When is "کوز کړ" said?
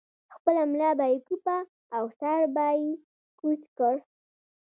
3.39-3.95